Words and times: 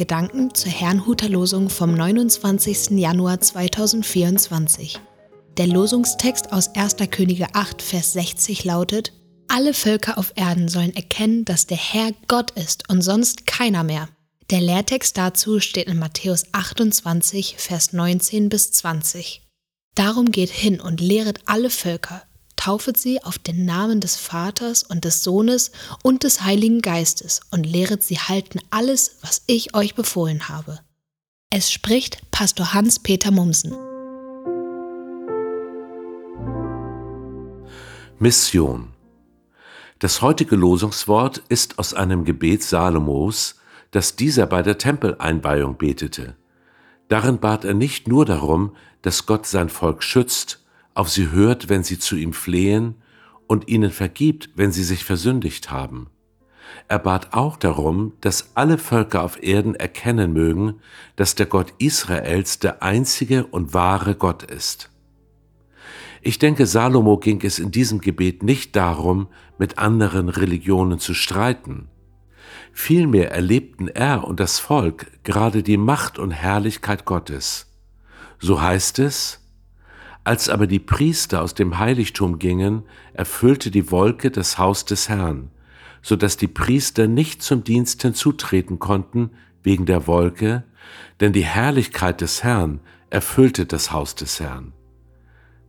Gedanken 0.00 0.54
zur 0.54 0.72
Herrnhuter 0.72 1.28
Losung 1.28 1.68
vom 1.68 1.92
29. 1.92 2.98
Januar 2.98 3.38
2024. 3.38 4.98
Der 5.58 5.66
Losungstext 5.66 6.54
aus 6.54 6.74
1. 6.74 6.96
Könige 7.10 7.48
8, 7.52 7.82
Vers 7.82 8.14
60 8.14 8.64
lautet: 8.64 9.12
Alle 9.48 9.74
Völker 9.74 10.16
auf 10.16 10.32
Erden 10.36 10.68
sollen 10.68 10.96
erkennen, 10.96 11.44
dass 11.44 11.66
der 11.66 11.76
Herr 11.76 12.12
Gott 12.28 12.52
ist 12.52 12.88
und 12.88 13.02
sonst 13.02 13.46
keiner 13.46 13.84
mehr. 13.84 14.08
Der 14.48 14.62
Lehrtext 14.62 15.18
dazu 15.18 15.60
steht 15.60 15.86
in 15.86 15.98
Matthäus 15.98 16.44
28, 16.52 17.56
Vers 17.58 17.92
19 17.92 18.48
bis 18.48 18.72
20. 18.72 19.42
Darum 19.94 20.30
geht 20.32 20.48
hin 20.48 20.80
und 20.80 21.02
lehret 21.02 21.40
alle 21.44 21.68
Völker, 21.68 22.22
taufet 22.60 22.98
sie 22.98 23.22
auf 23.24 23.38
den 23.38 23.64
Namen 23.64 24.00
des 24.00 24.16
Vaters 24.16 24.82
und 24.82 25.06
des 25.06 25.24
Sohnes 25.24 25.72
und 26.02 26.24
des 26.24 26.42
Heiligen 26.42 26.82
Geistes 26.82 27.40
und 27.50 27.64
lehret 27.64 28.02
sie 28.02 28.18
halten 28.18 28.60
alles, 28.68 29.16
was 29.22 29.42
ich 29.46 29.74
euch 29.74 29.94
befohlen 29.94 30.50
habe. 30.50 30.78
Es 31.48 31.72
spricht 31.72 32.30
Pastor 32.30 32.74
Hans-Peter 32.74 33.30
Mumsen. 33.30 33.74
Mission. 38.18 38.88
Das 39.98 40.20
heutige 40.20 40.54
Losungswort 40.54 41.42
ist 41.48 41.78
aus 41.78 41.94
einem 41.94 42.24
Gebet 42.24 42.62
Salomos, 42.62 43.54
das 43.90 44.16
dieser 44.16 44.46
bei 44.46 44.60
der 44.60 44.76
Tempeleinweihung 44.76 45.78
betete. 45.78 46.36
Darin 47.08 47.38
bat 47.38 47.64
er 47.64 47.74
nicht 47.74 48.06
nur 48.06 48.26
darum, 48.26 48.76
dass 49.00 49.24
Gott 49.24 49.46
sein 49.46 49.70
Volk 49.70 50.02
schützt, 50.02 50.59
auf 50.94 51.08
sie 51.10 51.30
hört, 51.30 51.68
wenn 51.68 51.82
sie 51.82 51.98
zu 51.98 52.16
ihm 52.16 52.32
flehen 52.32 52.96
und 53.46 53.68
ihnen 53.68 53.90
vergibt, 53.90 54.50
wenn 54.54 54.72
sie 54.72 54.84
sich 54.84 55.04
versündigt 55.04 55.70
haben. 55.70 56.08
Er 56.88 56.98
bat 56.98 57.32
auch 57.32 57.56
darum, 57.56 58.12
dass 58.20 58.50
alle 58.54 58.78
Völker 58.78 59.22
auf 59.22 59.42
Erden 59.42 59.74
erkennen 59.74 60.32
mögen, 60.32 60.80
dass 61.16 61.34
der 61.34 61.46
Gott 61.46 61.72
Israels 61.78 62.58
der 62.58 62.82
einzige 62.82 63.46
und 63.46 63.74
wahre 63.74 64.14
Gott 64.14 64.42
ist. 64.42 64.90
Ich 66.22 66.38
denke, 66.38 66.66
Salomo 66.66 67.16
ging 67.16 67.40
es 67.42 67.58
in 67.58 67.70
diesem 67.70 68.00
Gebet 68.00 68.42
nicht 68.42 68.76
darum, 68.76 69.28
mit 69.58 69.78
anderen 69.78 70.28
Religionen 70.28 70.98
zu 70.98 71.14
streiten. 71.14 71.88
Vielmehr 72.72 73.30
erlebten 73.30 73.88
er 73.88 74.24
und 74.24 74.38
das 74.38 74.58
Volk 74.58 75.06
gerade 75.24 75.62
die 75.62 75.76
Macht 75.76 76.18
und 76.18 76.30
Herrlichkeit 76.30 77.04
Gottes. 77.04 77.66
So 78.38 78.60
heißt 78.60 78.98
es, 78.98 79.39
als 80.24 80.48
aber 80.48 80.66
die 80.66 80.78
Priester 80.78 81.42
aus 81.42 81.54
dem 81.54 81.78
Heiligtum 81.78 82.38
gingen, 82.38 82.82
erfüllte 83.14 83.70
die 83.70 83.90
Wolke 83.90 84.30
das 84.30 84.58
Haus 84.58 84.84
des 84.84 85.08
Herrn, 85.08 85.50
so 86.02 86.16
dass 86.16 86.36
die 86.36 86.48
Priester 86.48 87.06
nicht 87.06 87.42
zum 87.42 87.64
Dienst 87.64 88.02
hinzutreten 88.02 88.78
konnten 88.78 89.30
wegen 89.62 89.86
der 89.86 90.06
Wolke, 90.06 90.64
denn 91.20 91.32
die 91.32 91.44
Herrlichkeit 91.44 92.20
des 92.20 92.44
Herrn 92.44 92.80
erfüllte 93.10 93.66
das 93.66 93.92
Haus 93.92 94.14
des 94.14 94.40
Herrn. 94.40 94.72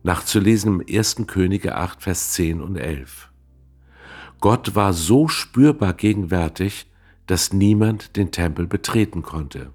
Nachzulesen 0.02 0.80
im 0.80 0.96
1. 0.96 1.26
Könige 1.26 1.76
8, 1.76 2.02
Vers 2.02 2.32
10 2.32 2.60
und 2.60 2.76
11. 2.76 3.30
Gott 4.40 4.74
war 4.74 4.92
so 4.92 5.28
spürbar 5.28 5.94
gegenwärtig, 5.94 6.86
dass 7.26 7.52
niemand 7.52 8.16
den 8.16 8.32
Tempel 8.32 8.66
betreten 8.66 9.22
konnte. 9.22 9.70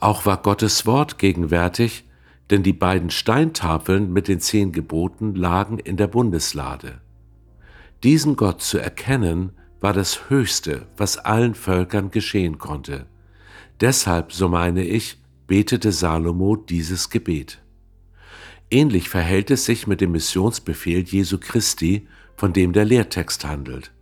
Auch 0.00 0.26
war 0.26 0.42
Gottes 0.42 0.86
Wort 0.86 1.18
gegenwärtig, 1.18 2.04
denn 2.50 2.62
die 2.62 2.72
beiden 2.72 3.10
Steintafeln 3.10 4.12
mit 4.12 4.28
den 4.28 4.40
zehn 4.40 4.72
Geboten 4.72 5.34
lagen 5.34 5.78
in 5.78 5.96
der 5.96 6.08
Bundeslade. 6.08 7.00
Diesen 8.02 8.36
Gott 8.36 8.60
zu 8.62 8.78
erkennen, 8.78 9.52
war 9.80 9.92
das 9.92 10.30
Höchste, 10.30 10.86
was 10.96 11.18
allen 11.18 11.54
Völkern 11.54 12.10
geschehen 12.10 12.58
konnte. 12.58 13.06
Deshalb, 13.80 14.32
so 14.32 14.48
meine 14.48 14.82
ich, 14.82 15.18
betete 15.46 15.92
Salomo 15.92 16.56
dieses 16.56 17.10
Gebet. 17.10 17.60
Ähnlich 18.70 19.08
verhält 19.08 19.50
es 19.50 19.66
sich 19.66 19.86
mit 19.86 20.00
dem 20.00 20.12
Missionsbefehl 20.12 21.04
Jesu 21.04 21.38
Christi, 21.38 22.08
von 22.34 22.52
dem 22.52 22.72
der 22.72 22.84
Lehrtext 22.84 23.44
handelt. 23.44 23.92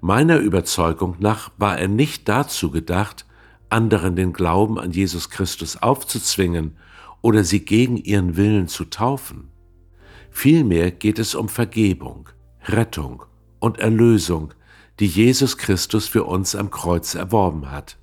Meiner 0.00 0.38
Überzeugung 0.38 1.16
nach 1.20 1.52
war 1.56 1.78
er 1.78 1.88
nicht 1.88 2.28
dazu 2.28 2.70
gedacht, 2.70 3.26
anderen 3.70 4.16
den 4.16 4.32
Glauben 4.32 4.78
an 4.78 4.90
Jesus 4.90 5.30
Christus 5.30 5.76
aufzuzwingen 5.76 6.76
oder 7.26 7.42
sie 7.42 7.64
gegen 7.64 7.96
ihren 7.96 8.36
Willen 8.36 8.68
zu 8.68 8.84
taufen. 8.84 9.48
Vielmehr 10.30 10.92
geht 10.92 11.18
es 11.18 11.34
um 11.34 11.48
Vergebung, 11.48 12.28
Rettung 12.66 13.24
und 13.58 13.80
Erlösung, 13.80 14.54
die 15.00 15.08
Jesus 15.08 15.58
Christus 15.58 16.06
für 16.06 16.22
uns 16.22 16.54
am 16.54 16.70
Kreuz 16.70 17.16
erworben 17.16 17.72
hat. 17.72 17.98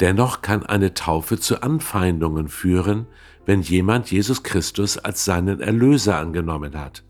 Dennoch 0.00 0.40
kann 0.40 0.64
eine 0.64 0.94
Taufe 0.94 1.38
zu 1.38 1.62
Anfeindungen 1.62 2.48
führen, 2.48 3.08
wenn 3.44 3.60
jemand 3.60 4.10
Jesus 4.10 4.42
Christus 4.42 4.96
als 4.96 5.26
seinen 5.26 5.60
Erlöser 5.60 6.16
angenommen 6.16 6.80
hat. 6.80 7.04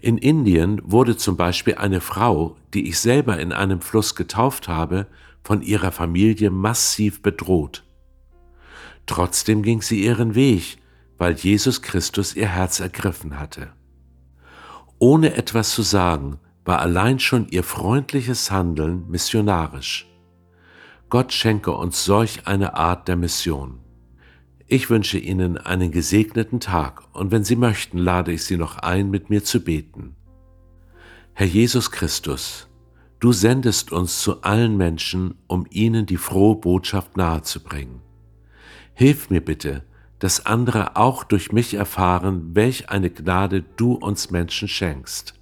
In 0.00 0.16
Indien 0.16 0.80
wurde 0.82 1.18
zum 1.18 1.36
Beispiel 1.36 1.74
eine 1.74 2.00
Frau, 2.00 2.56
die 2.72 2.88
ich 2.88 3.00
selber 3.00 3.38
in 3.38 3.52
einem 3.52 3.82
Fluss 3.82 4.14
getauft 4.14 4.66
habe, 4.66 5.08
von 5.44 5.60
ihrer 5.60 5.92
Familie 5.92 6.48
massiv 6.48 7.20
bedroht. 7.20 7.85
Trotzdem 9.06 9.62
ging 9.62 9.82
sie 9.82 10.04
ihren 10.04 10.34
Weg, 10.34 10.78
weil 11.18 11.34
Jesus 11.34 11.82
Christus 11.82 12.34
ihr 12.34 12.48
Herz 12.48 12.80
ergriffen 12.80 13.38
hatte. 13.38 13.72
Ohne 14.98 15.34
etwas 15.34 15.70
zu 15.70 15.82
sagen, 15.82 16.38
war 16.64 16.80
allein 16.80 17.18
schon 17.20 17.48
ihr 17.48 17.62
freundliches 17.62 18.50
Handeln 18.50 19.08
missionarisch. 19.08 20.08
Gott 21.08 21.32
schenke 21.32 21.70
uns 21.70 22.04
solch 22.04 22.46
eine 22.46 22.74
Art 22.74 23.06
der 23.06 23.16
Mission. 23.16 23.78
Ich 24.66 24.90
wünsche 24.90 25.18
Ihnen 25.18 25.58
einen 25.58 25.92
gesegneten 25.92 26.58
Tag 26.58 27.04
und 27.12 27.30
wenn 27.30 27.44
Sie 27.44 27.54
möchten, 27.54 27.98
lade 27.98 28.32
ich 28.32 28.42
Sie 28.42 28.56
noch 28.56 28.78
ein, 28.78 29.10
mit 29.10 29.30
mir 29.30 29.44
zu 29.44 29.62
beten. 29.62 30.16
Herr 31.34 31.46
Jesus 31.46 31.92
Christus, 31.92 32.66
du 33.20 33.30
sendest 33.30 33.92
uns 33.92 34.20
zu 34.20 34.42
allen 34.42 34.76
Menschen, 34.76 35.36
um 35.46 35.66
ihnen 35.70 36.06
die 36.06 36.16
frohe 36.16 36.56
Botschaft 36.56 37.16
nahezubringen. 37.16 38.05
Hilf 38.98 39.28
mir 39.28 39.42
bitte, 39.42 39.82
dass 40.20 40.46
andere 40.46 40.96
auch 40.96 41.22
durch 41.22 41.52
mich 41.52 41.74
erfahren, 41.74 42.54
welch 42.54 42.88
eine 42.88 43.10
Gnade 43.10 43.62
du 43.76 43.92
uns 43.92 44.30
Menschen 44.30 44.68
schenkst. 44.68 45.34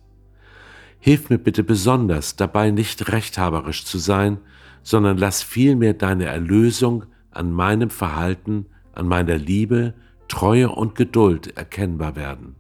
Hilf 0.99 1.31
mir 1.31 1.39
bitte 1.39 1.63
besonders 1.63 2.35
dabei 2.35 2.73
nicht 2.73 3.13
rechthaberisch 3.13 3.85
zu 3.85 3.99
sein, 3.99 4.39
sondern 4.83 5.19
lass 5.19 5.45
vielmehr 5.45 5.95
deine 5.95 6.25
Erlösung 6.25 7.05
an 7.31 7.53
meinem 7.53 7.91
Verhalten, 7.91 8.67
an 8.93 9.07
meiner 9.07 9.37
Liebe, 9.37 9.95
Treue 10.27 10.71
und 10.71 10.97
Geduld 10.97 11.57
erkennbar 11.57 12.17
werden. 12.17 12.57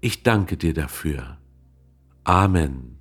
Ich 0.00 0.24
danke 0.24 0.56
dir 0.56 0.74
dafür. 0.74 1.38
Amen. 2.24 2.98